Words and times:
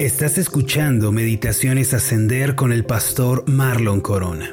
Estás 0.00 0.38
escuchando 0.38 1.12
Meditaciones 1.12 1.94
Ascender 1.94 2.56
con 2.56 2.72
el 2.72 2.84
pastor 2.84 3.48
Marlon 3.48 4.00
Corona. 4.00 4.52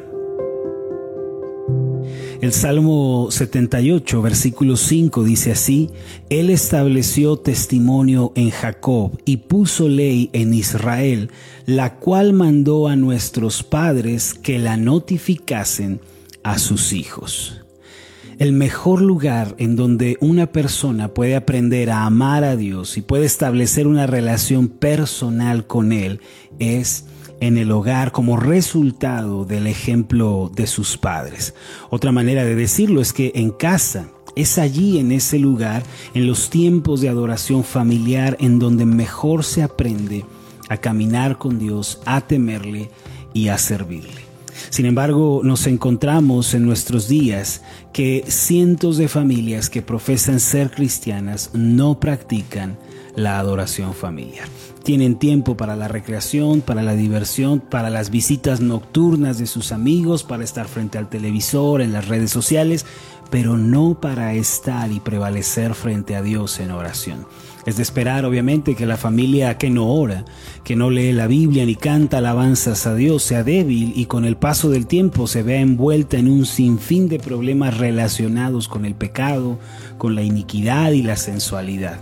El 2.41 2.53
Salmo 2.53 3.27
78, 3.31 4.21
versículo 4.21 4.77
5 4.77 5.23
dice 5.23 5.51
así, 5.51 5.89
Él 6.29 6.51
estableció 6.51 7.37
testimonio 7.37 8.33
en 8.35 8.51
Jacob 8.51 9.19
y 9.25 9.37
puso 9.37 9.89
ley 9.89 10.29
en 10.33 10.53
Israel, 10.53 11.31
la 11.65 11.95
cual 11.95 12.33
mandó 12.33 12.87
a 12.87 12.95
nuestros 12.95 13.63
padres 13.63 14.35
que 14.35 14.59
la 14.59 14.77
notificasen 14.77 16.01
a 16.43 16.59
sus 16.59 16.93
hijos. 16.93 17.60
El 18.41 18.53
mejor 18.53 19.03
lugar 19.03 19.53
en 19.59 19.75
donde 19.75 20.17
una 20.19 20.47
persona 20.47 21.09
puede 21.09 21.35
aprender 21.35 21.91
a 21.91 22.07
amar 22.07 22.43
a 22.43 22.55
Dios 22.55 22.97
y 22.97 23.03
puede 23.03 23.25
establecer 23.25 23.85
una 23.85 24.07
relación 24.07 24.67
personal 24.67 25.67
con 25.67 25.91
Él 25.91 26.21
es 26.57 27.05
en 27.39 27.59
el 27.59 27.71
hogar 27.71 28.11
como 28.11 28.37
resultado 28.37 29.45
del 29.45 29.67
ejemplo 29.67 30.51
de 30.55 30.65
sus 30.65 30.97
padres. 30.97 31.53
Otra 31.91 32.11
manera 32.11 32.43
de 32.43 32.55
decirlo 32.55 32.99
es 32.99 33.13
que 33.13 33.31
en 33.35 33.51
casa 33.51 34.07
es 34.35 34.57
allí, 34.57 34.97
en 34.97 35.11
ese 35.11 35.37
lugar, 35.37 35.83
en 36.15 36.25
los 36.25 36.49
tiempos 36.49 36.99
de 36.99 37.09
adoración 37.09 37.63
familiar, 37.63 38.37
en 38.39 38.57
donde 38.57 38.87
mejor 38.87 39.43
se 39.43 39.61
aprende 39.61 40.25
a 40.67 40.77
caminar 40.77 41.37
con 41.37 41.59
Dios, 41.59 42.01
a 42.07 42.21
temerle 42.21 42.89
y 43.35 43.49
a 43.49 43.59
servirle. 43.59 44.20
Sin 44.69 44.85
embargo, 44.85 45.41
nos 45.43 45.67
encontramos 45.67 46.53
en 46.53 46.65
nuestros 46.65 47.07
días 47.07 47.61
que 47.93 48.23
cientos 48.27 48.97
de 48.97 49.07
familias 49.07 49.69
que 49.69 49.81
profesan 49.81 50.39
ser 50.39 50.71
cristianas 50.71 51.51
no 51.53 51.99
practican 51.99 52.77
la 53.15 53.39
adoración 53.39 53.93
familiar. 53.93 54.47
Tienen 54.83 55.15
tiempo 55.15 55.55
para 55.57 55.75
la 55.75 55.87
recreación, 55.87 56.61
para 56.61 56.81
la 56.81 56.95
diversión, 56.95 57.59
para 57.59 57.89
las 57.89 58.09
visitas 58.09 58.61
nocturnas 58.61 59.37
de 59.37 59.45
sus 59.45 59.71
amigos, 59.71 60.23
para 60.23 60.43
estar 60.43 60.67
frente 60.67 60.97
al 60.97 61.09
televisor, 61.09 61.81
en 61.81 61.93
las 61.93 62.07
redes 62.07 62.31
sociales, 62.31 62.85
pero 63.31 63.57
no 63.57 63.99
para 63.99 64.35
estar 64.35 64.91
y 64.91 64.99
prevalecer 64.99 65.73
frente 65.73 66.15
a 66.15 66.21
Dios 66.21 66.59
en 66.59 66.69
oración. 66.69 67.25
Es 67.65 67.77
de 67.77 67.83
esperar, 67.83 68.25
obviamente, 68.25 68.75
que 68.75 68.85
la 68.85 68.97
familia 68.97 69.57
que 69.57 69.69
no 69.69 69.87
ora, 69.87 70.25
que 70.63 70.75
no 70.75 70.89
lee 70.89 71.13
la 71.13 71.27
Biblia 71.27 71.65
ni 71.65 71.75
canta 71.75 72.17
alabanzas 72.17 72.87
a 72.87 72.95
Dios 72.95 73.23
sea 73.23 73.43
débil 73.43 73.93
y 73.95 74.05
con 74.05 74.25
el 74.25 74.35
paso 74.35 74.69
del 74.69 74.87
tiempo 74.87 75.27
se 75.27 75.43
vea 75.43 75.61
envuelta 75.61 76.17
en 76.17 76.27
un 76.27 76.45
sinfín 76.45 77.07
de 77.07 77.19
problemas 77.19 77.77
relacionados 77.77 78.67
con 78.67 78.83
el 78.83 78.95
pecado, 78.95 79.59
con 79.97 80.15
la 80.15 80.23
iniquidad 80.23 80.91
y 80.91 81.03
la 81.03 81.15
sensualidad. 81.15 81.99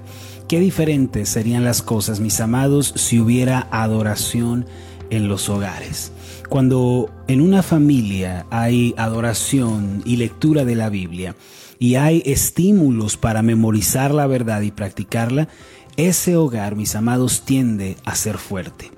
Qué 0.47 0.59
diferentes 0.59 1.29
serían 1.29 1.63
las 1.63 1.81
cosas, 1.81 2.21
mis 2.21 2.39
amados, 2.39 2.93
si 2.95 3.19
hubiera 3.19 3.67
adoración 3.69 4.65
en 5.09 5.27
los 5.27 5.49
hogares. 5.49 6.11
Cuando 6.49 7.11
en 7.27 7.41
una 7.41 7.61
familia 7.61 8.47
hay 8.49 8.95
adoración 8.97 10.01
y 10.03 10.17
lectura 10.17 10.65
de 10.65 10.75
la 10.75 10.89
Biblia, 10.89 11.35
y 11.77 11.93
hay 11.95 12.23
estímulos 12.25 13.17
para 13.17 13.43
memorizar 13.43 14.13
la 14.13 14.25
verdad 14.25 14.61
y 14.61 14.71
practicarla, 14.71 15.47
ese 15.95 16.35
hogar, 16.35 16.75
mis 16.75 16.95
amados, 16.95 17.43
tiende 17.45 17.97
a 18.03 18.15
ser 18.15 18.39
fuerte. 18.39 18.91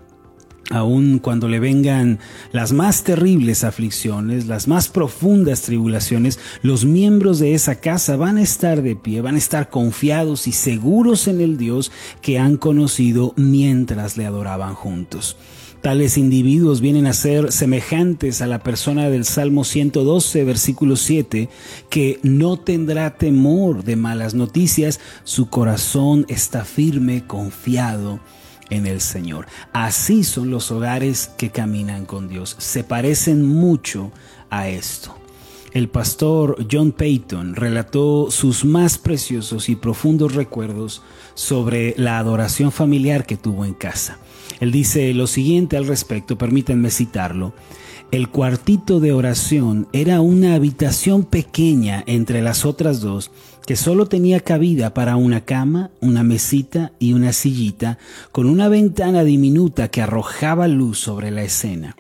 Aun 0.70 1.20
cuando 1.20 1.50
le 1.50 1.60
vengan 1.60 2.20
las 2.54 2.72
más 2.72 3.04
terribles 3.04 3.66
aflicciones, 3.66 4.48
las 4.48 4.70
más 4.70 4.88
profundas 4.88 5.64
tribulaciones, 5.64 6.40
los 6.62 6.86
miembros 6.86 7.40
de 7.40 7.54
esa 7.54 7.76
casa 7.76 8.16
van 8.16 8.38
a 8.38 8.42
estar 8.42 8.82
de 8.82 8.96
pie, 8.96 9.20
van 9.20 9.36
a 9.36 9.40
estar 9.40 9.70
confiados 9.70 10.48
y 10.48 10.54
seguros 10.54 11.28
en 11.28 11.42
el 11.42 11.58
Dios 11.58 11.92
que 12.22 12.40
han 12.40 12.56
conocido 12.56 13.34
mientras 13.36 14.16
le 14.16 14.26
adoraban 14.26 14.74
juntos. 14.74 15.36
Tales 15.82 16.20
individuos 16.20 16.80
vienen 16.80 17.08
a 17.08 17.14
ser 17.14 17.52
semejantes 17.52 18.44
a 18.44 18.48
la 18.48 18.60
persona 18.60 19.10
del 19.10 19.26
Salmo 19.26 19.64
112, 19.64 20.44
versículo 20.44 20.96
7, 20.96 21.50
que 21.90 22.20
no 22.22 22.58
tendrá 22.58 23.18
temor 23.18 23.84
de 23.84 23.96
malas 23.96 24.36
noticias, 24.36 25.00
su 25.24 25.50
corazón 25.50 26.28
está 26.30 26.66
firme, 26.66 27.26
confiado 27.26 28.20
en 28.70 28.86
el 28.86 29.02
Señor. 29.02 29.48
Así 29.74 30.24
son 30.24 30.52
los 30.52 30.70
hogares 30.70 31.32
que 31.36 31.50
caminan 31.50 32.06
con 32.06 32.30
Dios. 32.30 32.56
Se 32.60 32.84
parecen 32.84 33.44
mucho 33.44 34.12
a 34.52 34.70
esto. 34.70 35.16
El 35.74 35.90
pastor 35.90 36.68
John 36.70 36.92
Payton 36.92 37.56
relató 37.56 38.30
sus 38.30 38.66
más 38.66 39.00
preciosos 39.00 39.68
y 39.68 39.76
profundos 39.76 40.36
recuerdos 40.36 41.02
sobre 41.34 41.96
la 41.98 42.20
adoración 42.20 42.72
familiar 42.72 43.26
que 43.26 43.38
tuvo 43.38 43.66
en 43.66 43.74
casa. 43.74 44.20
Él 44.62 44.72
dice 44.72 45.14
lo 45.14 45.28
siguiente 45.28 45.76
al 45.76 45.88
respecto, 45.88 46.38
permítanme 46.38 46.92
citarlo. 46.92 47.54
El 48.12 48.30
cuartito 48.30 49.00
de 49.00 49.12
oración 49.12 49.88
era 49.92 50.22
una 50.22 50.54
habitación 50.54 51.24
pequeña 51.24 52.04
entre 52.06 52.42
las 52.42 52.64
otras 52.64 53.02
dos 53.02 53.32
que 53.66 53.76
solo 53.76 54.06
tenía 54.06 54.40
cabida 54.40 54.94
para 54.94 55.16
una 55.16 55.46
cama, 55.46 55.90
una 56.00 56.22
mesita 56.22 56.92
y 57.00 57.14
una 57.14 57.34
sillita 57.34 57.98
con 58.32 58.48
una 58.48 58.68
ventana 58.70 59.24
diminuta 59.24 59.88
que 59.88 60.02
arrojaba 60.02 60.68
luz 60.68 61.00
sobre 61.00 61.32
la 61.32 61.42
escena. 61.42 61.96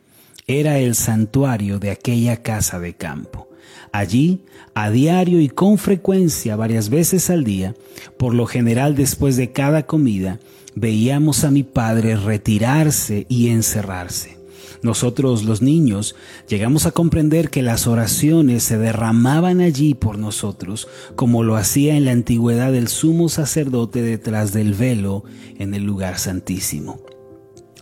Era 0.45 0.77
el 0.77 0.95
santuario 0.95 1.79
de 1.79 1.89
aquella 1.89 2.43
casa 2.43 2.79
de 2.79 2.93
campo. 2.93 3.47
Allí, 3.91 4.41
a 4.75 4.91
diario 4.91 5.41
y 5.41 5.49
con 5.49 5.77
frecuencia, 5.77 6.55
varias 6.55 6.89
veces 6.89 7.29
al 7.29 7.43
día, 7.43 7.73
por 8.17 8.33
lo 8.33 8.45
general 8.45 8.95
después 8.95 9.35
de 9.35 9.51
cada 9.51 9.85
comida, 9.85 10.39
veíamos 10.75 11.43
a 11.43 11.51
mi 11.51 11.63
padre 11.63 12.15
retirarse 12.15 13.25
y 13.29 13.49
encerrarse. 13.49 14.41
Nosotros 14.81 15.43
los 15.43 15.61
niños 15.61 16.15
llegamos 16.47 16.87
a 16.87 16.91
comprender 16.91 17.49
que 17.49 17.61
las 17.61 17.85
oraciones 17.85 18.63
se 18.63 18.79
derramaban 18.79 19.61
allí 19.61 19.93
por 19.93 20.17
nosotros, 20.17 20.87
como 21.15 21.43
lo 21.43 21.55
hacía 21.55 21.95
en 21.95 22.05
la 22.05 22.11
antigüedad 22.11 22.73
el 22.73 22.87
sumo 22.87 23.29
sacerdote 23.29 24.01
detrás 24.01 24.53
del 24.53 24.73
velo 24.73 25.23
en 25.59 25.75
el 25.75 25.83
lugar 25.83 26.17
santísimo. 26.17 26.99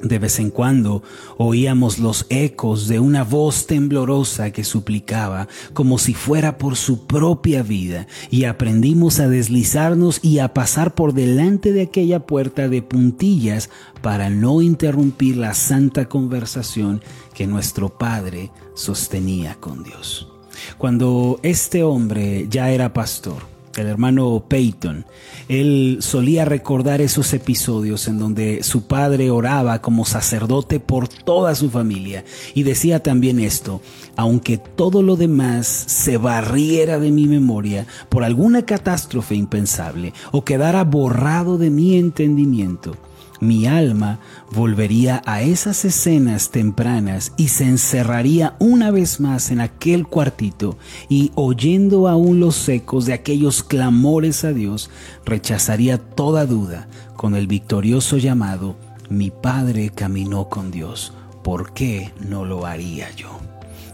De 0.02 0.18
vez 0.18 0.40
en 0.40 0.50
cuando 0.50 1.04
oíamos 1.38 2.00
los 2.00 2.26
ecos 2.30 2.88
de 2.88 3.00
una 3.00 3.24
voz 3.24 3.68
temblorosa 3.68 4.52
que 4.52 4.64
suplicaba 4.64 5.48
como 5.74 5.98
si 5.98 6.14
fuera 6.14 6.58
por 6.58 6.78
su 6.78 7.06
propia 7.06 7.64
vida 7.64 8.08
y 8.30 8.46
aprendimos 8.46 9.20
a 9.20 9.28
deslizarnos 9.28 10.20
y 10.24 10.40
a 10.40 10.54
pasar 10.54 10.96
por 10.96 11.14
delante 11.14 11.74
de 11.74 11.82
aquella 11.82 12.22
puerta 12.22 12.70
de 12.70 12.82
puntillas 12.82 13.70
para 14.02 14.30
no 14.30 14.62
interrumpir 14.62 15.36
la 15.36 15.54
santa 15.54 16.08
conversación 16.08 17.02
que 17.34 17.46
nuestro 17.46 17.90
Padre 17.90 18.52
sostenía 18.76 19.56
con 19.56 19.84
Dios. 19.84 20.30
Cuando 20.78 21.40
este 21.44 21.84
hombre 21.84 22.48
ya 22.50 22.72
era 22.72 22.94
pastor, 22.94 23.59
el 23.80 23.88
hermano 23.88 24.46
Peyton, 24.48 25.06
él 25.48 25.98
solía 26.02 26.46
recordar 26.46 27.02
esos 27.02 27.34
episodios 27.34 28.08
en 28.08 28.20
donde 28.20 28.64
su 28.64 28.88
padre 28.88 29.32
oraba 29.32 29.82
como 29.82 30.06
sacerdote 30.06 30.80
por 30.80 31.08
toda 31.08 31.56
su 31.56 31.70
familia 31.70 32.24
y 32.54 32.64
decía 32.64 33.02
también 33.02 33.40
esto, 33.40 33.82
aunque 34.16 34.58
todo 34.58 35.02
lo 35.02 35.16
demás 35.16 35.68
se 35.68 36.18
barriera 36.18 37.00
de 37.00 37.12
mi 37.12 37.28
memoria 37.28 37.88
por 38.10 38.24
alguna 38.24 38.66
catástrofe 38.66 39.36
impensable 39.36 40.14
o 40.32 40.44
quedara 40.44 40.84
borrado 40.84 41.58
de 41.58 41.70
mi 41.70 41.98
entendimiento, 41.98 42.96
mi 43.40 43.68
alma 43.68 44.20
volvería 44.52 45.22
a 45.26 45.42
esas 45.42 45.86
escenas 45.86 46.50
tempranas 46.50 47.34
y 47.38 47.50
se 47.50 47.66
encerraría 47.66 48.56
una 48.60 48.92
vez 48.92 49.20
más 49.20 49.52
en 49.52 49.62
aquel 49.62 50.08
cuartito 50.08 50.78
y 51.08 51.32
oyendo 51.36 52.08
aún 52.08 52.40
los 52.40 52.68
ecos 52.68 53.06
de 53.06 53.14
aquellos 53.14 53.64
clamores 53.64 54.44
a 54.44 54.52
Dios, 54.52 54.90
rechazaría 55.26 55.98
toda 55.98 56.46
duda 56.46 56.88
con 57.16 57.36
el 57.36 57.48
victorioso 57.48 58.18
llamado, 58.18 58.76
mi 59.10 59.32
Padre 59.32 59.92
caminó 59.94 60.50
con 60.50 60.72
Dios, 60.72 61.14
¿por 61.44 61.74
qué 61.74 62.12
no 62.20 62.46
lo 62.46 62.66
haría 62.66 63.10
yo? 63.16 63.40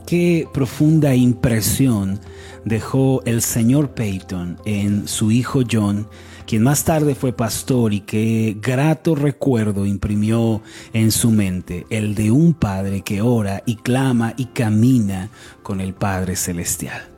Qué 0.05 0.47
profunda 0.53 1.15
impresión 1.15 2.19
dejó 2.63 3.23
el 3.25 3.41
señor 3.41 3.91
Peyton 3.91 4.57
en 4.65 5.07
su 5.07 5.31
hijo 5.31 5.61
John 5.69 6.07
quien 6.45 6.63
más 6.63 6.83
tarde 6.83 7.15
fue 7.15 7.33
pastor 7.33 7.93
y 7.93 8.01
qué 8.01 8.57
grato 8.61 9.15
recuerdo 9.15 9.85
imprimió 9.85 10.61
en 10.93 11.11
su 11.11 11.31
mente 11.31 11.85
el 11.89 12.15
de 12.15 12.31
un 12.31 12.53
padre 12.53 13.01
que 13.01 13.21
ora 13.21 13.63
y 13.65 13.75
clama 13.77 14.33
y 14.37 14.45
camina 14.45 15.29
con 15.63 15.81
el 15.81 15.93
Padre 15.93 16.35
Celestial. 16.35 17.14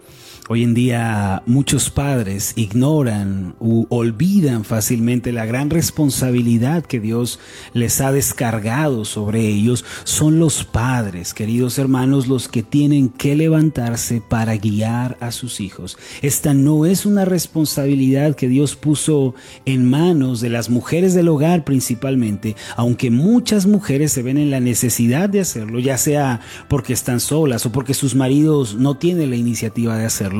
Hoy 0.49 0.63
en 0.63 0.73
día 0.73 1.43
muchos 1.45 1.89
padres 1.89 2.53
ignoran 2.55 3.55
u 3.59 3.85
olvidan 3.89 4.63
fácilmente 4.63 5.33
la 5.33 5.45
gran 5.45 5.69
responsabilidad 5.69 6.85
que 6.85 7.01
Dios 7.01 7.41
les 7.73 7.99
ha 7.99 8.13
descargado 8.13 9.03
sobre 9.03 9.45
ellos. 9.45 9.83
Son 10.05 10.39
los 10.39 10.63
padres, 10.63 11.33
queridos 11.33 11.77
hermanos, 11.79 12.27
los 12.27 12.47
que 12.47 12.63
tienen 12.63 13.09
que 13.09 13.35
levantarse 13.35 14.21
para 14.21 14.55
guiar 14.55 15.17
a 15.19 15.33
sus 15.33 15.59
hijos. 15.59 15.97
Esta 16.21 16.53
no 16.53 16.85
es 16.85 17.05
una 17.05 17.25
responsabilidad 17.25 18.33
que 18.33 18.47
Dios 18.47 18.77
puso 18.77 19.35
en 19.65 19.83
manos 19.83 20.39
de 20.39 20.47
las 20.47 20.69
mujeres 20.69 21.13
del 21.13 21.27
hogar 21.27 21.65
principalmente, 21.65 22.55
aunque 22.77 23.11
muchas 23.11 23.65
mujeres 23.65 24.13
se 24.13 24.23
ven 24.23 24.37
en 24.37 24.51
la 24.51 24.61
necesidad 24.61 25.27
de 25.27 25.41
hacerlo, 25.41 25.79
ya 25.79 25.97
sea 25.97 26.39
porque 26.69 26.93
están 26.93 27.19
solas 27.19 27.65
o 27.65 27.73
porque 27.73 27.93
sus 27.93 28.15
maridos 28.15 28.75
no 28.75 28.95
tienen 28.95 29.31
la 29.31 29.35
iniciativa 29.35 29.97
de 29.97 30.05
hacerlo 30.05 30.36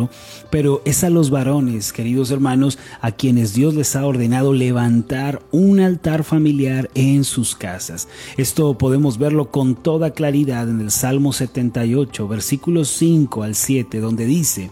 pero 0.50 0.82
es 0.86 1.04
a 1.04 1.10
los 1.10 1.30
varones, 1.30 1.92
queridos 1.94 2.32
hermanos, 2.32 2.78
a 3.02 3.12
quienes 3.12 3.54
Dios 3.54 3.74
les 3.74 3.96
ha 3.96 4.06
ordenado 4.06 4.54
levantar 4.54 5.42
un 5.52 5.80
altar 5.80 6.24
familiar 6.24 6.90
en 6.96 7.24
sus 7.24 7.56
casas. 7.56 8.08
Esto 8.38 8.78
podemos 8.78 9.18
verlo 9.18 9.52
con 9.52 9.76
toda 9.76 10.12
claridad 10.12 10.70
en 10.70 10.82
el 10.82 10.92
Salmo 10.92 11.34
78, 11.34 12.28
versículos 12.28 12.90
5 12.90 13.44
al 13.44 13.56
7, 13.56 14.00
donde 14.00 14.26
dice, 14.26 14.72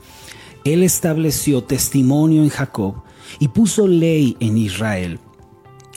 Él 0.64 0.84
estableció 0.84 1.64
testimonio 1.64 2.44
en 2.44 2.50
Jacob 2.50 3.04
y 3.40 3.50
puso 3.50 3.88
ley 3.88 4.38
en 4.40 4.58
Israel 4.58 5.20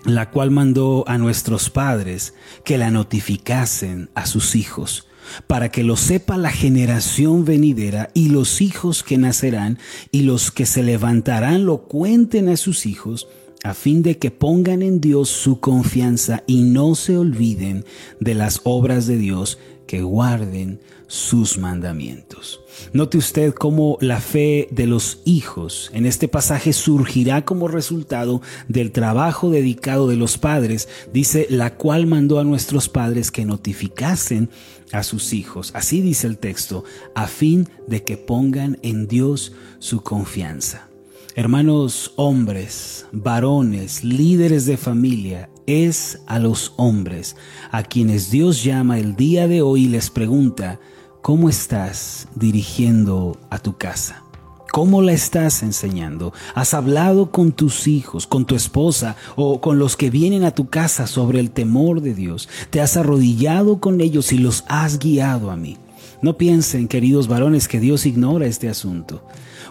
la 0.04 0.30
cual 0.30 0.50
mandó 0.50 1.04
a 1.06 1.18
nuestros 1.18 1.70
padres 1.70 2.34
que 2.64 2.78
la 2.78 2.90
notificasen 2.90 4.10
a 4.14 4.26
sus 4.26 4.54
hijos 4.54 5.08
para 5.46 5.70
que 5.70 5.84
lo 5.84 5.96
sepa 5.96 6.36
la 6.36 6.50
generación 6.50 7.44
venidera 7.44 8.10
y 8.14 8.28
los 8.28 8.60
hijos 8.60 9.02
que 9.02 9.18
nacerán 9.18 9.78
y 10.10 10.22
los 10.22 10.50
que 10.50 10.66
se 10.66 10.82
levantarán 10.82 11.64
lo 11.64 11.82
cuenten 11.82 12.48
a 12.48 12.56
sus 12.56 12.86
hijos, 12.86 13.28
a 13.64 13.74
fin 13.74 14.02
de 14.02 14.18
que 14.18 14.30
pongan 14.30 14.82
en 14.82 15.00
Dios 15.00 15.28
su 15.28 15.60
confianza 15.60 16.44
y 16.46 16.62
no 16.62 16.94
se 16.94 17.16
olviden 17.16 17.84
de 18.20 18.34
las 18.34 18.60
obras 18.64 19.06
de 19.06 19.18
Dios, 19.18 19.58
que 19.88 20.02
guarden 20.02 20.78
sus 21.08 21.56
mandamientos. 21.56 22.60
Note 22.92 23.18
usted 23.18 23.54
cómo 23.54 23.96
la 24.00 24.20
fe 24.20 24.68
de 24.70 24.86
los 24.86 25.22
hijos 25.24 25.90
en 25.94 26.04
este 26.04 26.28
pasaje 26.28 26.72
surgirá 26.74 27.44
como 27.44 27.66
resultado 27.66 28.42
del 28.68 28.92
trabajo 28.92 29.50
dedicado 29.50 30.06
de 30.06 30.16
los 30.16 30.36
padres, 30.36 30.88
dice, 31.12 31.46
la 31.50 31.74
cual 31.74 32.06
mandó 32.06 32.38
a 32.38 32.44
nuestros 32.44 32.88
padres 32.90 33.32
que 33.32 33.46
notificasen 33.46 34.50
a 34.92 35.02
sus 35.02 35.32
hijos. 35.32 35.72
Así 35.74 36.02
dice 36.02 36.26
el 36.26 36.36
texto, 36.36 36.84
a 37.14 37.26
fin 37.26 37.68
de 37.86 38.04
que 38.04 38.18
pongan 38.18 38.78
en 38.82 39.08
Dios 39.08 39.52
su 39.78 40.02
confianza. 40.02 40.88
Hermanos 41.34 42.12
hombres, 42.16 43.06
varones, 43.12 44.04
líderes 44.04 44.66
de 44.66 44.76
familia, 44.76 45.48
es 45.68 46.20
a 46.26 46.38
los 46.38 46.72
hombres 46.76 47.36
a 47.70 47.82
quienes 47.82 48.30
Dios 48.30 48.64
llama 48.64 48.98
el 48.98 49.16
día 49.16 49.46
de 49.46 49.60
hoy 49.60 49.84
y 49.84 49.88
les 49.88 50.08
pregunta, 50.08 50.80
¿cómo 51.20 51.50
estás 51.50 52.26
dirigiendo 52.34 53.38
a 53.50 53.58
tu 53.58 53.76
casa? 53.76 54.24
¿Cómo 54.72 55.02
la 55.02 55.12
estás 55.12 55.62
enseñando? 55.62 56.32
¿Has 56.54 56.72
hablado 56.72 57.30
con 57.30 57.52
tus 57.52 57.86
hijos, 57.86 58.26
con 58.26 58.46
tu 58.46 58.54
esposa 58.54 59.16
o 59.36 59.60
con 59.60 59.78
los 59.78 59.96
que 59.96 60.08
vienen 60.08 60.44
a 60.44 60.52
tu 60.52 60.68
casa 60.68 61.06
sobre 61.06 61.38
el 61.38 61.50
temor 61.50 62.00
de 62.00 62.14
Dios? 62.14 62.48
¿Te 62.70 62.80
has 62.80 62.96
arrodillado 62.96 63.78
con 63.78 64.00
ellos 64.00 64.32
y 64.32 64.38
los 64.38 64.64
has 64.68 64.98
guiado 64.98 65.50
a 65.50 65.56
mí? 65.56 65.76
No 66.20 66.36
piensen, 66.36 66.88
queridos 66.88 67.28
varones, 67.28 67.68
que 67.68 67.78
Dios 67.78 68.04
ignora 68.04 68.46
este 68.46 68.68
asunto. 68.68 69.22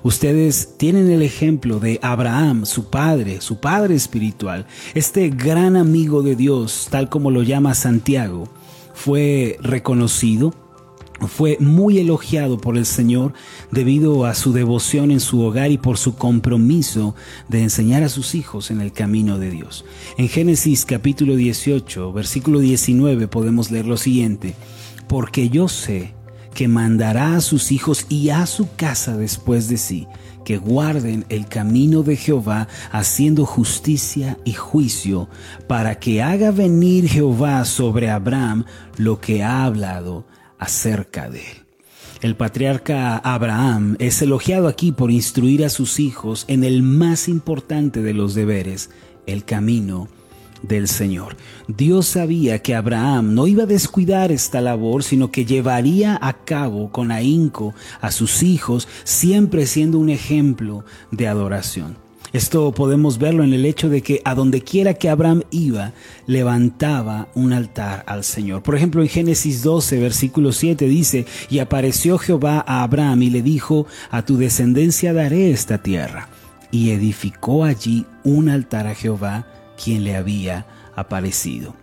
Ustedes 0.02 0.78
tienen 0.78 1.12
el 1.12 1.22
ejemplo 1.22 1.80
de 1.80 2.00
Abraham, 2.02 2.66
su 2.66 2.90
padre, 2.90 3.42
su 3.42 3.60
padre 3.60 3.96
espiritual, 3.96 4.66
este 4.94 5.30
gran 5.30 5.76
amigo 5.76 6.22
de 6.22 6.38
Dios, 6.38 6.88
tal 6.90 7.10
como 7.10 7.32
lo 7.32 7.44
llama 7.44 7.76
Santiago, 7.76 8.48
fue 8.94 9.58
reconocido, 9.62 10.54
fue 11.28 11.58
muy 11.60 11.98
elogiado 11.98 12.60
por 12.60 12.78
el 12.78 12.86
Señor 12.86 13.34
debido 13.72 14.26
a 14.26 14.34
su 14.34 14.54
devoción 14.54 15.12
en 15.12 15.20
su 15.20 15.42
hogar 15.42 15.72
y 15.72 15.78
por 15.78 15.98
su 15.98 16.16
compromiso 16.16 17.14
de 17.50 17.64
enseñar 17.64 18.04
a 18.04 18.10
sus 18.10 18.36
hijos 18.36 18.72
en 18.72 18.80
el 18.80 18.94
camino 18.94 19.38
de 19.38 19.50
Dios. 19.50 19.84
En 20.18 20.30
Génesis 20.30 20.86
capítulo 20.86 21.36
18, 21.36 22.14
versículo 22.14 22.60
19 22.60 23.28
podemos 23.28 23.72
leer 23.72 23.88
lo 23.88 23.98
siguiente, 23.98 24.56
porque 25.08 25.50
yo 25.50 25.68
sé 25.68 26.17
que 26.58 26.68
mandará 26.68 27.36
a 27.36 27.42
sus 27.42 27.72
hijos 27.72 28.08
y 28.10 28.32
a 28.32 28.48
su 28.48 28.68
casa 28.76 29.16
después 29.16 29.70
de 29.70 29.78
sí, 29.78 30.08
que 30.44 30.58
guarden 30.58 31.24
el 31.30 31.46
camino 31.46 32.02
de 32.02 32.16
Jehová, 32.16 32.68
haciendo 32.92 33.46
justicia 33.46 34.40
y 34.44 34.54
juicio, 34.54 35.30
para 35.68 36.00
que 36.00 36.24
haga 36.24 36.50
venir 36.50 37.08
Jehová 37.08 37.64
sobre 37.64 38.10
Abraham 38.10 38.66
lo 38.98 39.22
que 39.22 39.44
ha 39.44 39.66
hablado 39.66 40.26
acerca 40.58 41.30
de 41.30 41.42
él. 41.42 41.58
El 42.22 42.36
patriarca 42.36 43.18
Abraham 43.18 43.96
es 44.00 44.20
elogiado 44.24 44.68
aquí 44.68 44.92
por 44.92 45.12
instruir 45.12 45.64
a 45.64 45.70
sus 45.70 46.00
hijos 46.00 46.46
en 46.48 46.64
el 46.64 46.82
más 46.82 47.28
importante 47.28 48.02
de 48.02 48.16
los 48.16 48.34
deberes, 48.34 48.90
el 49.28 49.46
camino 49.46 50.10
del 50.62 50.88
Señor. 50.88 51.36
Dios 51.68 52.08
sabía 52.08 52.60
que 52.60 52.76
Abraham 52.76 53.34
no 53.34 53.48
iba 53.48 53.64
a 53.64 53.68
descuidar 53.68 54.32
esta 54.32 54.62
labor, 54.62 55.04
sino 55.04 55.32
que 55.32 55.46
llevaría 55.46 56.18
a 56.22 56.34
cabo 56.34 56.92
con 56.92 57.12
ahínco 57.12 57.74
a 58.02 58.12
sus 58.12 58.44
hijos, 58.44 58.88
siempre 59.04 59.66
siendo 59.66 60.00
un 60.00 60.10
ejemplo 60.10 60.86
de 61.12 61.28
adoración. 61.28 62.08
Esto 62.34 62.74
podemos 62.74 63.20
verlo 63.20 63.44
en 63.44 63.54
el 63.54 63.66
hecho 63.66 63.90
de 63.90 64.02
que 64.02 64.22
a 64.26 64.36
donde 64.36 64.62
quiera 64.62 64.94
que 64.96 65.10
Abraham 65.10 65.44
iba, 65.50 65.94
levantaba 66.26 67.30
un 67.36 67.54
altar 67.54 68.04
al 68.06 68.26
Señor. 68.26 68.64
Por 68.64 68.76
ejemplo, 68.76 69.02
en 69.02 69.08
Génesis 69.08 69.64
12, 69.64 69.98
versículo 70.00 70.52
7 70.52 70.88
dice, 70.88 71.26
y 71.50 71.60
apareció 71.60 72.18
Jehová 72.18 72.64
a 72.68 72.84
Abraham 72.84 73.24
y 73.24 73.30
le 73.30 73.42
dijo, 73.42 73.88
a 74.12 74.24
tu 74.24 74.38
descendencia 74.38 75.14
daré 75.14 75.52
esta 75.52 75.78
tierra. 75.78 76.28
Y 76.70 76.92
edificó 76.92 77.64
allí 77.64 78.06
un 78.26 78.50
altar 78.50 78.88
a 78.88 78.96
Jehová 78.96 79.48
quien 79.82 80.04
le 80.04 80.16
había 80.16 80.66
aparecido. 80.96 81.76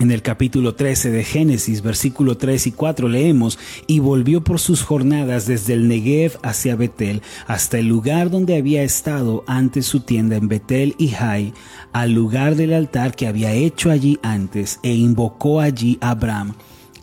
En 0.00 0.12
el 0.12 0.22
capítulo 0.22 0.76
13 0.76 1.10
de 1.10 1.24
Génesis, 1.24 1.82
versículo 1.82 2.36
3 2.36 2.68
y 2.68 2.72
4 2.72 3.08
leemos, 3.08 3.58
y 3.88 3.98
volvió 3.98 4.44
por 4.44 4.60
sus 4.60 4.82
jornadas 4.82 5.46
desde 5.46 5.72
el 5.72 5.88
Negev 5.88 6.38
hacia 6.44 6.76
Betel, 6.76 7.20
hasta 7.48 7.78
el 7.78 7.88
lugar 7.88 8.30
donde 8.30 8.56
había 8.56 8.84
estado 8.84 9.42
antes 9.48 9.86
su 9.86 10.00
tienda 10.00 10.36
en 10.36 10.46
Betel 10.46 10.94
y 10.98 11.08
Jai, 11.08 11.52
al 11.92 12.12
lugar 12.12 12.54
del 12.54 12.74
altar 12.74 13.16
que 13.16 13.26
había 13.26 13.52
hecho 13.52 13.90
allí 13.90 14.20
antes, 14.22 14.78
e 14.84 14.94
invocó 14.94 15.60
allí 15.60 15.98
a 16.00 16.10
Abraham 16.10 16.54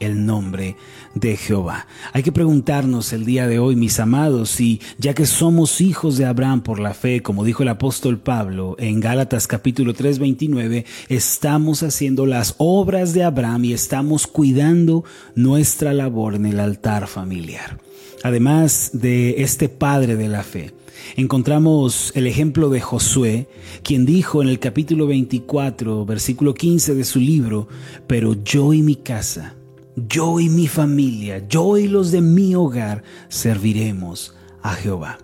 el 0.05 0.25
nombre 0.25 0.75
de 1.13 1.37
Jehová. 1.37 1.87
Hay 2.13 2.23
que 2.23 2.31
preguntarnos 2.31 3.13
el 3.13 3.25
día 3.25 3.47
de 3.47 3.59
hoy, 3.59 3.75
mis 3.75 3.99
amados, 3.99 4.49
si 4.49 4.81
ya 4.97 5.13
que 5.13 5.25
somos 5.25 5.81
hijos 5.81 6.17
de 6.17 6.25
Abraham 6.25 6.61
por 6.61 6.79
la 6.79 6.93
fe, 6.93 7.21
como 7.21 7.43
dijo 7.43 7.63
el 7.63 7.69
apóstol 7.69 8.19
Pablo 8.19 8.75
en 8.79 8.99
Gálatas 8.99 9.47
capítulo 9.47 9.93
3, 9.93 10.19
29, 10.19 10.85
estamos 11.09 11.83
haciendo 11.83 12.25
las 12.25 12.55
obras 12.57 13.13
de 13.13 13.23
Abraham 13.23 13.65
y 13.65 13.73
estamos 13.73 14.27
cuidando 14.27 15.03
nuestra 15.35 15.93
labor 15.93 16.35
en 16.35 16.45
el 16.45 16.59
altar 16.59 17.07
familiar. 17.07 17.79
Además 18.23 18.91
de 18.93 19.43
este 19.43 19.69
padre 19.69 20.15
de 20.15 20.27
la 20.27 20.43
fe, 20.43 20.73
encontramos 21.15 22.11
el 22.15 22.27
ejemplo 22.27 22.69
de 22.69 22.81
Josué, 22.81 23.47
quien 23.83 24.05
dijo 24.05 24.41
en 24.41 24.49
el 24.49 24.59
capítulo 24.59 25.07
24, 25.07 26.05
versículo 26.05 26.53
15 26.53 26.95
de 26.95 27.03
su 27.03 27.19
libro, 27.19 27.67
pero 28.07 28.33
yo 28.43 28.73
y 28.73 28.81
mi 28.81 28.95
casa, 28.95 29.55
yo 29.95 30.39
y 30.39 30.49
mi 30.49 30.67
familia, 30.67 31.47
yo 31.47 31.77
y 31.77 31.87
los 31.87 32.11
de 32.11 32.21
mi 32.21 32.55
hogar 32.55 33.03
serviremos 33.29 34.33
a 34.61 34.73
Jehová. 34.73 35.17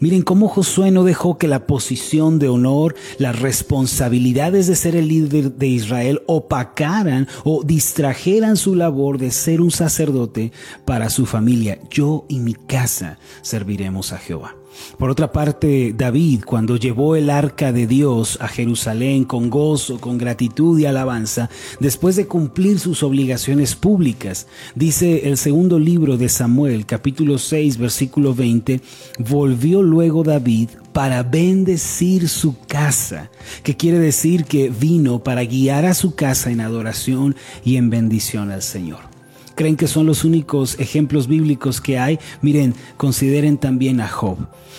Miren 0.00 0.22
cómo 0.22 0.48
Josué 0.48 0.90
no 0.90 1.02
dejó 1.02 1.38
que 1.38 1.48
la 1.48 1.66
posición 1.66 2.38
de 2.38 2.48
honor, 2.48 2.94
las 3.18 3.40
responsabilidades 3.40 4.66
de 4.66 4.76
ser 4.76 4.94
el 4.94 5.08
líder 5.08 5.54
de 5.54 5.66
Israel 5.66 6.22
opacaran 6.26 7.26
o 7.42 7.62
distrajeran 7.64 8.56
su 8.56 8.76
labor 8.76 9.18
de 9.18 9.30
ser 9.30 9.60
un 9.60 9.70
sacerdote 9.70 10.52
para 10.84 11.10
su 11.10 11.26
familia. 11.26 11.80
Yo 11.90 12.26
y 12.28 12.38
mi 12.38 12.54
casa 12.54 13.18
serviremos 13.42 14.12
a 14.12 14.18
Jehová. 14.18 14.57
Por 14.98 15.10
otra 15.10 15.32
parte, 15.32 15.94
David, 15.96 16.42
cuando 16.44 16.76
llevó 16.76 17.16
el 17.16 17.30
arca 17.30 17.72
de 17.72 17.86
Dios 17.86 18.38
a 18.40 18.48
Jerusalén 18.48 19.24
con 19.24 19.50
gozo, 19.50 20.00
con 20.00 20.18
gratitud 20.18 20.78
y 20.78 20.86
alabanza, 20.86 21.50
después 21.80 22.16
de 22.16 22.26
cumplir 22.26 22.78
sus 22.78 23.02
obligaciones 23.02 23.76
públicas, 23.76 24.46
dice 24.74 25.28
el 25.28 25.36
segundo 25.36 25.78
libro 25.78 26.16
de 26.16 26.28
Samuel, 26.28 26.86
capítulo 26.86 27.38
6, 27.38 27.78
versículo 27.78 28.34
20, 28.34 28.80
volvió 29.18 29.82
luego 29.82 30.22
David 30.22 30.70
para 30.92 31.22
bendecir 31.22 32.28
su 32.28 32.56
casa, 32.66 33.30
que 33.62 33.76
quiere 33.76 33.98
decir 33.98 34.44
que 34.44 34.68
vino 34.68 35.22
para 35.22 35.44
guiar 35.44 35.84
a 35.84 35.94
su 35.94 36.14
casa 36.14 36.50
en 36.50 36.60
adoración 36.60 37.36
y 37.64 37.76
en 37.76 37.90
bendición 37.90 38.50
al 38.50 38.62
Señor. 38.62 39.17
¿Creen 39.58 39.76
que 39.76 39.88
son 39.88 40.06
los 40.06 40.22
únicos 40.22 40.78
ejemplos 40.78 41.26
bíblicos 41.26 41.80
que 41.80 41.98
hay? 41.98 42.20
Miren, 42.42 42.76
consideren 42.96 43.58
también 43.58 44.00
a 44.00 44.06
Job, 44.06 44.38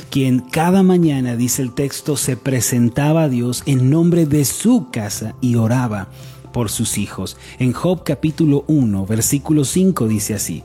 quien 0.10 0.40
cada 0.40 0.84
mañana, 0.84 1.36
dice 1.36 1.62
el 1.62 1.74
texto, 1.74 2.16
se 2.16 2.38
presentaba 2.38 3.24
a 3.24 3.28
Dios 3.28 3.62
en 3.66 3.90
nombre 3.90 4.26
de 4.26 4.46
su 4.46 4.90
casa 4.90 5.36
y 5.42 5.56
oraba 5.56 6.08
por 6.54 6.70
sus 6.70 6.98
hijos. 6.98 7.36
En 7.60 7.74
Job 7.74 8.04
capítulo 8.06 8.64
1, 8.68 9.06
versículo 9.06 9.66
5 9.66 10.08
dice 10.08 10.34
así. 10.34 10.64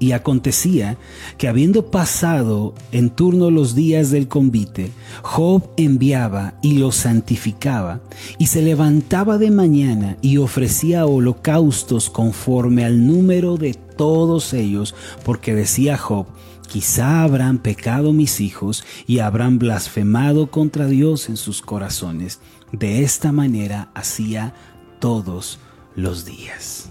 Y 0.00 0.12
acontecía 0.12 0.96
que 1.38 1.48
habiendo 1.48 1.90
pasado 1.90 2.74
en 2.92 3.10
turno 3.10 3.50
los 3.50 3.74
días 3.74 4.10
del 4.10 4.28
convite, 4.28 4.92
Job 5.22 5.70
enviaba 5.76 6.54
y 6.62 6.78
los 6.78 6.96
santificaba, 6.96 8.00
y 8.38 8.46
se 8.46 8.62
levantaba 8.62 9.38
de 9.38 9.50
mañana 9.50 10.16
y 10.22 10.36
ofrecía 10.36 11.06
holocaustos 11.06 12.10
conforme 12.10 12.84
al 12.84 13.06
número 13.06 13.56
de 13.56 13.74
todos 13.74 14.52
ellos, 14.52 14.94
porque 15.24 15.54
decía 15.54 15.98
Job, 15.98 16.26
quizá 16.68 17.22
habrán 17.22 17.58
pecado 17.58 18.12
mis 18.12 18.40
hijos 18.40 18.84
y 19.06 19.18
habrán 19.18 19.58
blasfemado 19.58 20.50
contra 20.50 20.86
Dios 20.86 21.28
en 21.28 21.36
sus 21.36 21.60
corazones. 21.60 22.40
De 22.72 23.02
esta 23.02 23.32
manera 23.32 23.90
hacía 23.94 24.54
todos 25.00 25.58
los 25.96 26.24
días. 26.24 26.90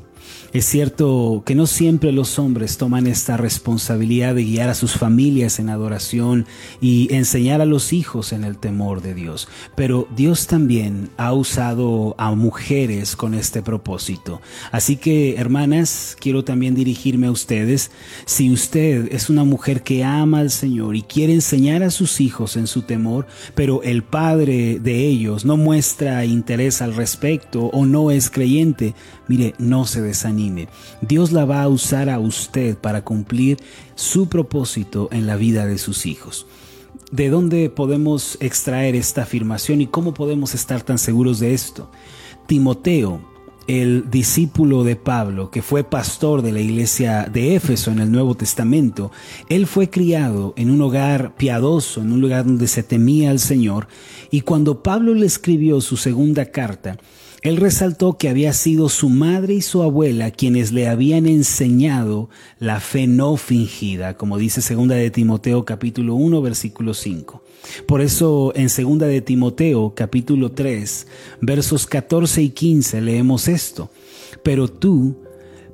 Es 0.53 0.65
cierto 0.65 1.43
que 1.45 1.55
no 1.55 1.67
siempre 1.67 2.13
los 2.13 2.39
hombres 2.39 2.77
toman 2.77 3.05
esta 3.05 3.35
responsabilidad 3.35 4.33
de 4.33 4.45
guiar 4.45 4.69
a 4.69 4.75
sus 4.75 4.93
familias 4.93 5.59
en 5.59 5.69
adoración 5.69 6.45
y 6.79 7.13
enseñar 7.13 7.59
a 7.59 7.65
los 7.65 7.91
hijos 7.91 8.31
en 8.31 8.45
el 8.45 8.57
temor 8.57 9.01
de 9.01 9.13
Dios, 9.13 9.49
pero 9.75 10.07
Dios 10.15 10.47
también 10.47 11.09
ha 11.17 11.33
usado 11.33 12.15
a 12.17 12.33
mujeres 12.33 13.17
con 13.17 13.33
este 13.33 13.61
propósito. 13.61 14.41
Así 14.71 14.95
que, 14.95 15.35
hermanas, 15.35 16.15
quiero 16.17 16.45
también 16.45 16.75
dirigirme 16.75 17.27
a 17.27 17.31
ustedes. 17.31 17.91
Si 18.25 18.49
usted 18.49 19.11
es 19.11 19.29
una 19.29 19.43
mujer 19.43 19.83
que 19.83 20.05
ama 20.05 20.39
al 20.39 20.51
Señor 20.51 20.95
y 20.95 21.01
quiere 21.01 21.33
enseñar 21.33 21.83
a 21.83 21.91
sus 21.91 22.21
hijos 22.21 22.55
en 22.55 22.67
su 22.67 22.83
temor, 22.83 23.27
pero 23.53 23.83
el 23.83 24.01
padre 24.03 24.79
de 24.79 25.07
ellos 25.07 25.43
no 25.43 25.57
muestra 25.57 26.23
interés 26.23 26.81
al 26.81 26.95
respecto 26.95 27.65
o 27.65 27.85
no 27.85 28.11
es 28.11 28.29
creyente, 28.29 28.95
mire, 29.27 29.55
no 29.57 29.85
se 29.85 30.01
desanime 30.01 30.67
Dios 31.01 31.31
la 31.31 31.45
va 31.45 31.61
a 31.61 31.67
usar 31.67 32.09
a 32.09 32.19
usted 32.19 32.77
para 32.77 33.03
cumplir 33.03 33.57
su 33.95 34.29
propósito 34.29 35.09
en 35.11 35.27
la 35.27 35.35
vida 35.35 35.65
de 35.65 35.77
sus 35.77 36.05
hijos. 36.05 36.47
¿De 37.11 37.29
dónde 37.29 37.69
podemos 37.69 38.37
extraer 38.41 38.95
esta 38.95 39.23
afirmación 39.23 39.81
y 39.81 39.87
cómo 39.87 40.13
podemos 40.13 40.53
estar 40.53 40.81
tan 40.81 40.97
seguros 40.97 41.39
de 41.39 41.53
esto? 41.53 41.89
Timoteo, 42.47 43.21
el 43.67 44.09
discípulo 44.09 44.83
de 44.83 44.95
Pablo, 44.95 45.49
que 45.49 45.61
fue 45.61 45.83
pastor 45.83 46.41
de 46.41 46.51
la 46.51 46.59
iglesia 46.59 47.29
de 47.31 47.55
Éfeso 47.55 47.91
en 47.91 47.99
el 47.99 48.11
Nuevo 48.11 48.35
Testamento, 48.35 49.11
él 49.49 49.67
fue 49.67 49.89
criado 49.89 50.53
en 50.57 50.69
un 50.69 50.81
hogar 50.81 51.35
piadoso, 51.35 52.01
en 52.01 52.11
un 52.11 52.21
lugar 52.21 52.45
donde 52.45 52.67
se 52.67 52.83
temía 52.83 53.31
al 53.31 53.39
Señor, 53.39 53.87
y 54.31 54.41
cuando 54.41 54.83
Pablo 54.83 55.13
le 55.13 55.25
escribió 55.25 55.79
su 55.81 55.97
segunda 55.97 56.45
carta, 56.45 56.97
él 57.47 57.55
resaltó 57.57 58.17
que 58.17 58.27
había 58.27 58.51
sido 58.51 58.89
su 58.89 59.07
madre 59.07 59.53
y 59.53 59.61
su 59.61 59.81
abuela 59.81 60.31
quienes 60.31 60.73
le 60.73 60.89
habían 60.89 61.27
enseñado 61.27 62.29
la 62.59 62.81
fe 62.81 63.07
no 63.07 63.37
fingida, 63.37 64.17
como 64.17 64.37
dice 64.37 64.61
segunda 64.61 64.95
de 64.95 65.11
Timoteo 65.11 65.63
capítulo 65.63 66.15
1 66.15 66.41
versículo 66.41 66.93
5. 66.93 67.41
Por 67.87 68.01
eso 68.01 68.51
en 68.55 68.69
segunda 68.69 69.07
de 69.07 69.21
Timoteo 69.21 69.93
capítulo 69.95 70.51
3 70.51 71.07
versos 71.39 71.87
14 71.87 72.41
y 72.41 72.49
15 72.49 73.01
leemos 73.01 73.47
esto. 73.47 73.91
Pero 74.43 74.67
tú 74.67 75.15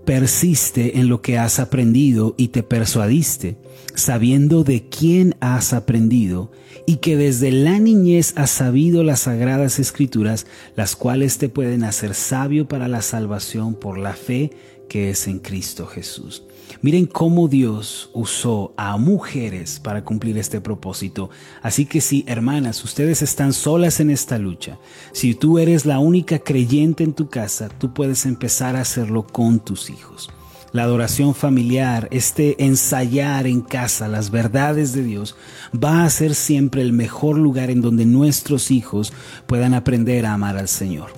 persiste 0.05 0.99
en 0.99 1.07
lo 1.07 1.21
que 1.21 1.37
has 1.37 1.59
aprendido 1.59 2.35
y 2.37 2.49
te 2.49 2.63
persuadiste, 2.63 3.57
sabiendo 3.95 4.63
de 4.63 4.87
quién 4.89 5.35
has 5.39 5.73
aprendido 5.73 6.51
y 6.85 6.97
que 6.97 7.15
desde 7.15 7.51
la 7.51 7.79
niñez 7.79 8.33
has 8.35 8.49
sabido 8.49 9.03
las 9.03 9.21
sagradas 9.21 9.79
escrituras, 9.79 10.45
las 10.75 10.95
cuales 10.95 11.37
te 11.37 11.49
pueden 11.49 11.83
hacer 11.83 12.13
sabio 12.13 12.67
para 12.67 12.87
la 12.87 13.01
salvación 13.01 13.75
por 13.75 13.97
la 13.97 14.13
fe 14.13 14.51
que 14.89 15.09
es 15.09 15.27
en 15.27 15.39
Cristo 15.39 15.87
Jesús. 15.87 16.43
Miren 16.81 17.05
cómo 17.05 17.47
Dios 17.47 18.09
usó 18.13 18.73
a 18.77 18.97
mujeres 18.97 19.79
para 19.79 20.03
cumplir 20.03 20.37
este 20.37 20.59
propósito. 20.61 21.29
Así 21.61 21.85
que 21.85 22.01
si, 22.01 22.23
hermanas, 22.27 22.83
ustedes 22.83 23.21
están 23.21 23.53
solas 23.53 23.99
en 23.99 24.09
esta 24.09 24.37
lucha, 24.37 24.79
si 25.11 25.35
tú 25.35 25.59
eres 25.59 25.85
la 25.85 25.99
única 25.99 26.39
creyente 26.39 27.03
en 27.03 27.13
tu 27.13 27.29
casa, 27.29 27.69
tú 27.69 27.93
puedes 27.93 28.25
empezar 28.25 28.75
a 28.75 28.81
hacerlo 28.81 29.25
con 29.25 29.59
tus 29.59 29.89
hijos 29.89 30.29
la 30.73 30.83
adoración 30.83 31.35
familiar, 31.35 32.07
este 32.11 32.65
ensayar 32.65 33.45
en 33.45 33.61
casa 33.61 34.07
las 34.07 34.31
verdades 34.31 34.91
de 34.91 35.03
Dios, 35.03 35.35
va 35.71 36.03
a 36.03 36.09
ser 36.09 36.33
siempre 36.33 36.81
el 36.81 36.93
mejor 36.93 37.37
lugar 37.37 37.69
en 37.69 37.79
donde 37.79 38.05
nuestros 38.05 38.71
hijos 38.71 39.13
puedan 39.45 39.75
aprender 39.75 40.25
a 40.25 40.33
amar 40.33 40.57
al 40.57 40.67
Señor. 40.67 41.11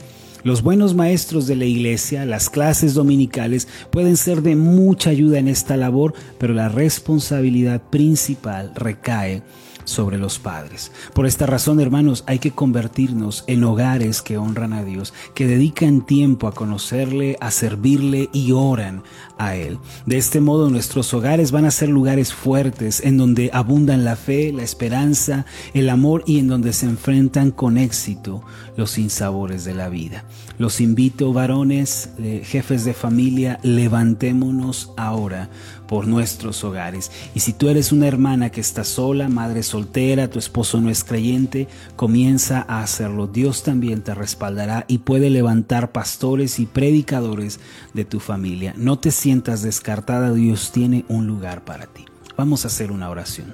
Los 0.46 0.62
buenos 0.62 0.94
maestros 0.94 1.48
de 1.48 1.56
la 1.56 1.66
iglesia, 1.66 2.24
las 2.24 2.52
clases 2.52 2.94
dominicales 2.94 3.68
pueden 3.90 4.16
ser 4.16 4.44
de 4.44 4.56
mucha 4.56 5.10
ayuda 5.10 5.40
en 5.40 5.48
esta 5.48 5.76
labor, 5.76 6.14
pero 6.38 6.54
la 6.54 6.70
responsabilidad 6.70 7.82
principal 7.90 8.72
recae 8.76 9.42
sobre 9.86 10.18
los 10.18 10.40
padres. 10.40 10.92
Por 11.14 11.26
esta 11.26 11.46
razón, 11.46 11.80
hermanos, 11.80 12.24
hay 12.28 12.40
que 12.40 12.52
convertirnos 12.52 13.44
en 13.48 13.64
hogares 13.64 14.22
que 14.22 14.38
honran 14.38 14.74
a 14.74 14.84
Dios, 14.84 15.14
que 15.34 15.48
dedican 15.48 16.06
tiempo 16.06 16.48
a 16.48 16.54
conocerle, 16.54 17.38
a 17.40 17.52
servirle 17.52 18.30
y 18.34 18.52
oran 18.52 19.04
a 19.38 19.56
Él. 19.56 19.80
De 20.06 20.18
este 20.18 20.42
modo, 20.42 20.70
nuestros 20.70 21.14
hogares 21.14 21.52
van 21.52 21.66
a 21.66 21.72
ser 21.72 21.90
lugares 21.90 22.34
fuertes 22.34 23.02
en 23.02 23.18
donde 23.18 23.50
abundan 23.54 24.04
la 24.04 24.16
fe, 24.16 24.52
la 24.52 24.64
esperanza, 24.64 25.46
el 25.74 25.90
amor 25.90 26.24
y 26.26 26.40
en 26.40 26.48
donde 26.48 26.74
se 26.74 26.86
enfrentan 26.86 27.52
con 27.52 27.78
éxito 27.78 28.44
los 28.78 28.92
sinsabores 28.92 29.64
de 29.64 29.74
la 29.74 29.90
vida. 29.90 30.26
Los 30.58 30.80
invito, 30.82 31.34
varones, 31.34 32.10
eh, 32.18 32.42
jefes 32.46 32.86
de 32.86 32.94
familia, 32.94 33.60
levantémonos 33.64 34.92
ahora 34.98 35.50
por 35.88 36.08
nuestros 36.08 36.64
hogares. 36.64 37.12
Y 37.34 37.42
si 37.42 37.54
tú 37.54 37.70
eres 37.70 37.92
una 37.92 38.08
hermana 38.08 38.50
que 38.50 38.62
está 38.62 38.84
sola, 38.84 39.30
madre 39.30 39.64
soltera, 39.76 40.30
tu 40.30 40.40
esposo 40.40 40.80
no 40.80 40.90
es 40.90 41.04
creyente, 41.04 41.68
comienza 41.98 42.66
a 42.66 42.82
hacerlo. 42.82 43.28
Dios 43.28 43.64
también 43.64 44.04
te 44.04 44.16
respaldará 44.16 44.86
y 44.88 45.00
puede 45.00 45.30
levantar 45.30 45.92
pastores 45.92 46.60
y 46.60 46.66
predicadores 46.66 47.60
de 47.94 48.06
tu 48.06 48.22
familia. 48.22 48.74
No 48.78 49.00
te 49.00 49.12
sientas 49.12 49.64
descartada, 49.64 50.32
Dios 50.32 50.72
tiene 50.72 51.04
un 51.10 51.28
lugar 51.28 51.66
para 51.66 51.88
ti. 51.88 52.06
Vamos 52.38 52.64
a 52.64 52.70
hacer 52.70 52.90
una 52.90 53.10
oración. 53.10 53.54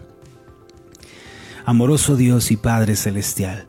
Amoroso 1.66 2.16
Dios 2.16 2.52
y 2.52 2.58
Padre 2.58 2.96
Celestial, 2.96 3.66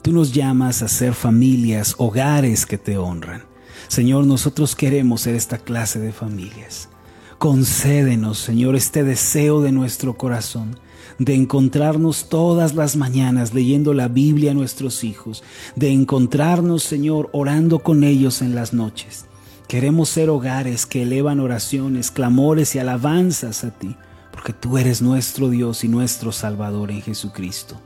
tú 0.00 0.12
nos 0.12 0.32
llamas 0.32 0.82
a 0.82 0.88
ser 0.88 1.12
familias, 1.12 1.94
hogares 1.98 2.64
que 2.64 2.78
te 2.78 2.96
honran. 2.96 3.42
Señor, 3.88 4.26
nosotros 4.26 4.74
queremos 4.74 5.20
ser 5.20 5.34
esta 5.34 5.58
clase 5.58 5.98
de 5.98 6.12
familias. 6.12 6.88
Concédenos, 7.36 8.38
Señor, 8.38 8.76
este 8.76 9.04
deseo 9.04 9.60
de 9.60 9.72
nuestro 9.72 10.16
corazón 10.16 10.78
de 11.18 11.34
encontrarnos 11.34 12.28
todas 12.28 12.74
las 12.74 12.96
mañanas 12.96 13.54
leyendo 13.54 13.94
la 13.94 14.08
Biblia 14.08 14.52
a 14.52 14.54
nuestros 14.54 15.04
hijos, 15.04 15.42
de 15.76 15.90
encontrarnos, 15.90 16.82
Señor, 16.82 17.28
orando 17.32 17.78
con 17.80 18.04
ellos 18.04 18.42
en 18.42 18.54
las 18.54 18.72
noches. 18.72 19.26
Queremos 19.68 20.08
ser 20.08 20.30
hogares 20.30 20.86
que 20.86 21.02
elevan 21.02 21.40
oraciones, 21.40 22.10
clamores 22.10 22.74
y 22.74 22.78
alabanzas 22.78 23.64
a 23.64 23.70
ti 23.70 23.96
porque 24.32 24.52
tú 24.52 24.78
eres 24.78 25.02
nuestro 25.02 25.50
Dios 25.50 25.84
y 25.84 25.88
nuestro 25.88 26.32
Salvador 26.32 26.90
en 26.90 27.02
Jesucristo. 27.02 27.80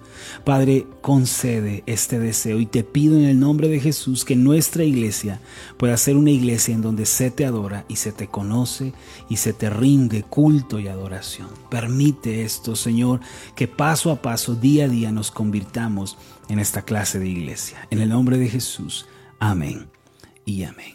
Padre, 0.44 0.86
concede 1.02 1.82
este 1.86 2.18
deseo 2.18 2.60
y 2.60 2.66
te 2.66 2.84
pido 2.84 3.16
en 3.16 3.24
el 3.24 3.38
nombre 3.38 3.68
de 3.68 3.80
Jesús 3.80 4.24
que 4.24 4.36
nuestra 4.36 4.84
iglesia 4.84 5.40
pueda 5.76 5.96
ser 5.96 6.16
una 6.16 6.30
iglesia 6.30 6.74
en 6.74 6.82
donde 6.82 7.04
se 7.04 7.30
te 7.30 7.44
adora 7.44 7.84
y 7.88 7.96
se 7.96 8.12
te 8.12 8.28
conoce 8.28 8.94
y 9.28 9.36
se 9.36 9.52
te 9.52 9.68
rinde 9.68 10.22
culto 10.22 10.78
y 10.78 10.88
adoración. 10.88 11.48
Permite 11.70 12.44
esto, 12.44 12.76
Señor, 12.76 13.20
que 13.54 13.68
paso 13.68 14.10
a 14.10 14.22
paso, 14.22 14.54
día 14.54 14.84
a 14.84 14.88
día 14.88 15.12
nos 15.12 15.30
convirtamos 15.30 16.16
en 16.48 16.58
esta 16.60 16.82
clase 16.82 17.18
de 17.18 17.28
iglesia. 17.28 17.86
En 17.90 18.00
el 18.00 18.08
nombre 18.08 18.38
de 18.38 18.48
Jesús. 18.48 19.06
Amén 19.38 19.88
y 20.44 20.64
amén. 20.64 20.94